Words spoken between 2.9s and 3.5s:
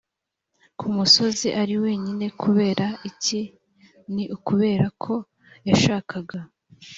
iki